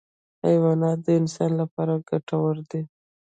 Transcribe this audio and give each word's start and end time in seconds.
حیوانات 0.45 0.97
د 1.05 1.07
انسان 1.19 1.51
لپاره 1.61 1.93
ګټور 2.09 2.55
دي. 2.69 2.81